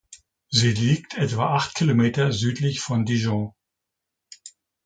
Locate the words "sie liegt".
0.49-1.13